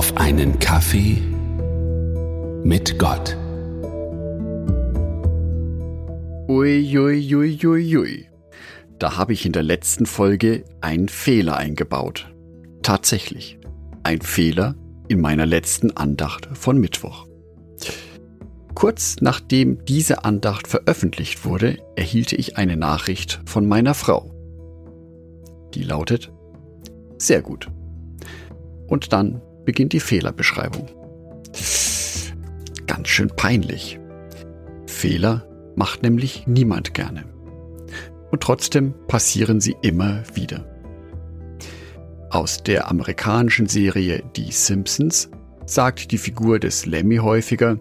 [0.00, 1.18] auf einen Kaffee
[2.64, 3.36] mit Gott.
[6.48, 7.36] Uiuiuiui.
[7.36, 8.26] Ui, ui, ui.
[8.98, 12.32] Da habe ich in der letzten Folge einen Fehler eingebaut.
[12.80, 13.58] Tatsächlich.
[14.02, 14.74] Ein Fehler
[15.08, 17.26] in meiner letzten Andacht von Mittwoch.
[18.74, 24.30] Kurz nachdem diese Andacht veröffentlicht wurde, erhielt ich eine Nachricht von meiner Frau.
[25.74, 26.32] Die lautet,
[27.18, 27.68] sehr gut.
[28.86, 30.88] Und dann beginnt die Fehlerbeschreibung.
[32.86, 33.98] Ganz schön peinlich.
[34.86, 35.46] Fehler
[35.76, 37.24] macht nämlich niemand gerne.
[38.30, 40.66] Und trotzdem passieren sie immer wieder.
[42.30, 45.30] Aus der amerikanischen Serie Die Simpsons
[45.66, 47.78] sagt die Figur des Lemmy häufiger,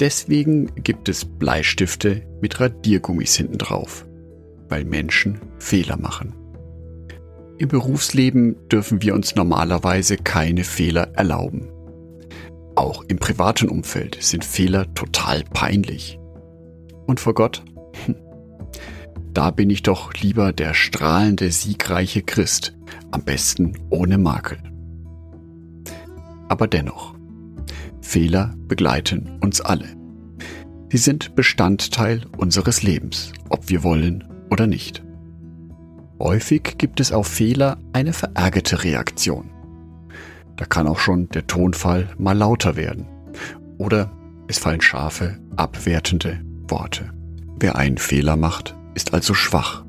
[0.00, 4.06] deswegen gibt es Bleistifte mit Radiergummis hinten drauf,
[4.68, 6.34] weil Menschen Fehler machen.
[7.62, 11.70] Im Berufsleben dürfen wir uns normalerweise keine Fehler erlauben.
[12.74, 16.18] Auch im privaten Umfeld sind Fehler total peinlich.
[17.06, 17.62] Und vor Gott?
[18.04, 18.16] Hm.
[19.32, 22.76] Da bin ich doch lieber der strahlende, siegreiche Christ,
[23.12, 24.58] am besten ohne Makel.
[26.48, 27.14] Aber dennoch,
[28.00, 29.86] Fehler begleiten uns alle.
[30.90, 35.04] Sie sind Bestandteil unseres Lebens, ob wir wollen oder nicht.
[36.22, 39.50] Häufig gibt es auf Fehler eine verärgerte Reaktion.
[40.56, 43.06] Da kann auch schon der Tonfall mal lauter werden.
[43.76, 44.12] Oder
[44.46, 47.10] es fallen scharfe, abwertende Worte.
[47.58, 49.84] Wer einen Fehler macht, ist also schwach.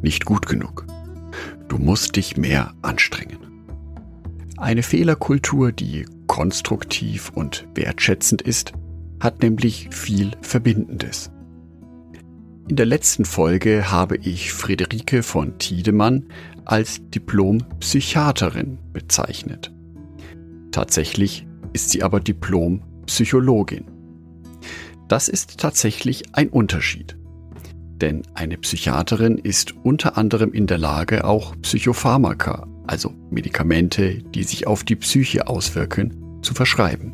[0.00, 0.86] Nicht gut genug.
[1.66, 3.38] Du musst dich mehr anstrengen.
[4.58, 8.74] Eine Fehlerkultur, die konstruktiv und wertschätzend ist,
[9.18, 11.32] hat nämlich viel Verbindendes.
[12.72, 16.24] In der letzten Folge habe ich Friederike von Tiedemann
[16.64, 19.70] als Diplom-Psychiaterin bezeichnet.
[20.70, 23.84] Tatsächlich ist sie aber Diplom-Psychologin.
[25.06, 27.18] Das ist tatsächlich ein Unterschied.
[28.00, 34.66] Denn eine Psychiaterin ist unter anderem in der Lage, auch Psychopharmaka, also Medikamente, die sich
[34.66, 37.12] auf die Psyche auswirken, zu verschreiben.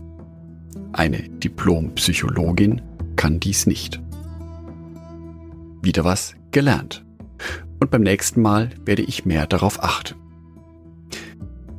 [0.93, 2.81] Eine Diplom-Psychologin
[3.17, 4.01] kann dies nicht
[5.89, 7.05] wieder was gelernt.
[7.81, 10.17] Und beim nächsten Mal werde ich mehr darauf achten.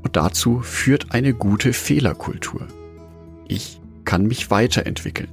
[0.02, 2.68] Und dazu führt eine gute Fehlerkultur.
[3.48, 5.30] Ich kann mich weiterentwickeln.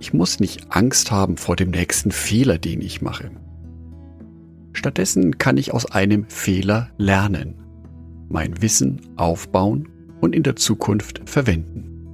[0.00, 3.30] Ich muss nicht Angst haben vor dem nächsten Fehler, den ich mache.
[4.72, 7.54] Stattdessen kann ich aus einem Fehler lernen,
[8.28, 9.88] mein Wissen aufbauen
[10.20, 12.08] und in der Zukunft verwenden.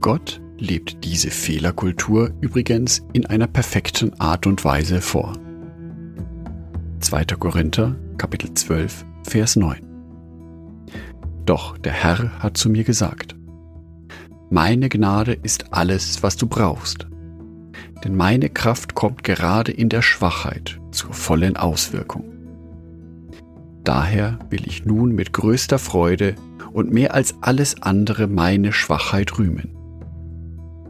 [0.00, 5.32] Gott lebt diese Fehlerkultur übrigens in einer perfekten Art und Weise vor.
[7.00, 7.24] 2.
[7.38, 9.78] Korinther Kapitel 12 Vers 9
[11.44, 13.34] Doch der Herr hat zu mir gesagt,
[14.50, 17.06] Meine Gnade ist alles, was du brauchst,
[18.04, 22.24] denn meine Kraft kommt gerade in der Schwachheit zur vollen Auswirkung.
[23.82, 26.36] Daher will ich nun mit größter Freude
[26.72, 29.74] und mehr als alles andere meine Schwachheit rühmen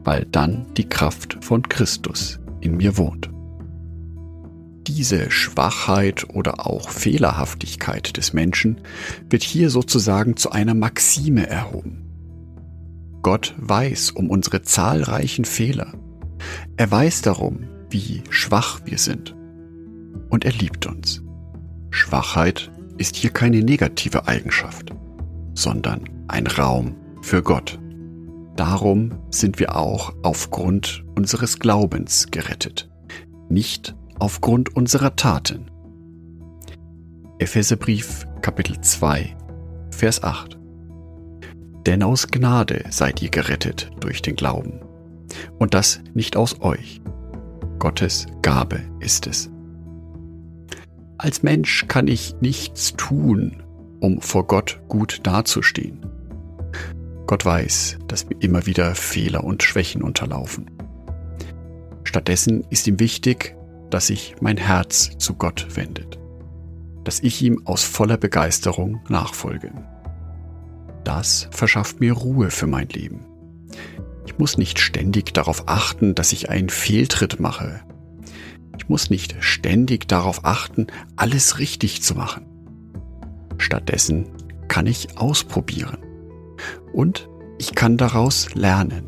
[0.04, 3.30] weil dann die Kraft von Christus in mir wohnt.
[4.86, 8.82] Diese Schwachheit oder auch Fehlerhaftigkeit des Menschen
[9.30, 12.04] wird hier sozusagen zu einer Maxime erhoben.
[13.22, 15.94] Gott weiß um unsere zahlreichen Fehler.
[16.76, 19.34] Er weiß darum, wie schwach wir sind.
[20.28, 21.22] Und er liebt uns.
[21.90, 24.90] Schwachheit ist hier keine negative Eigenschaft,
[25.54, 27.78] sondern ein Raum für Gott.
[28.56, 32.88] Darum sind wir auch aufgrund unseres Glaubens gerettet,
[33.48, 35.70] nicht aufgrund unserer Taten.
[37.40, 39.36] Epheserbrief Kapitel 2
[39.90, 40.56] Vers 8
[41.84, 44.80] Denn aus Gnade seid ihr gerettet durch den Glauben,
[45.58, 47.00] und das nicht aus euch.
[47.80, 49.50] Gottes Gabe ist es.
[51.18, 53.64] Als Mensch kann ich nichts tun,
[54.00, 56.13] um vor Gott gut dazustehen.
[57.26, 60.70] Gott weiß, dass mir immer wieder Fehler und Schwächen unterlaufen.
[62.04, 63.56] Stattdessen ist ihm wichtig,
[63.90, 66.18] dass sich mein Herz zu Gott wendet,
[67.04, 69.72] dass ich ihm aus voller Begeisterung nachfolge.
[71.04, 73.26] Das verschafft mir Ruhe für mein Leben.
[74.26, 77.80] Ich muss nicht ständig darauf achten, dass ich einen Fehltritt mache.
[78.76, 82.46] Ich muss nicht ständig darauf achten, alles richtig zu machen.
[83.58, 84.26] Stattdessen
[84.68, 85.98] kann ich ausprobieren
[86.94, 89.06] und ich kann daraus lernen.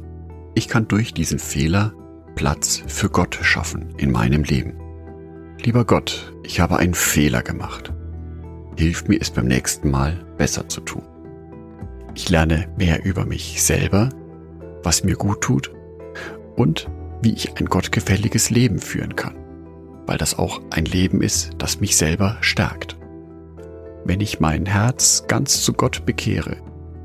[0.54, 1.94] Ich kann durch diesen Fehler
[2.34, 4.74] Platz für Gott schaffen in meinem Leben.
[5.62, 7.92] Lieber Gott, ich habe einen Fehler gemacht.
[8.76, 11.02] hilft mir es beim nächsten Mal besser zu tun.
[12.14, 14.10] Ich lerne mehr über mich selber,
[14.82, 15.72] was mir gut tut
[16.56, 16.90] und
[17.22, 19.34] wie ich ein gottgefälliges Leben führen kann,
[20.06, 22.98] weil das auch ein Leben ist, das mich selber stärkt.
[24.04, 26.58] Wenn ich mein Herz ganz zu Gott bekehre,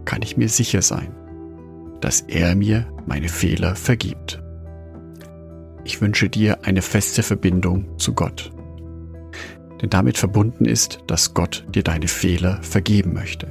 [0.06, 1.16] kann ich mir sicher sein,
[2.02, 4.42] dass er mir meine Fehler vergibt.
[5.84, 8.52] Ich wünsche dir eine feste Verbindung zu Gott.
[9.82, 13.48] Denn damit verbunden ist, dass Gott dir deine Fehler vergeben möchte.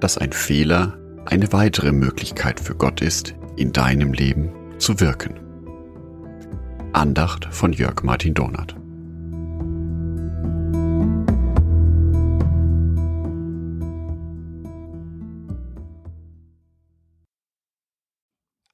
[0.00, 0.96] Dass ein Fehler
[1.26, 5.34] eine weitere Möglichkeit für Gott ist, in deinem Leben zu wirken.
[6.92, 8.77] Andacht von Jörg Martin Donath.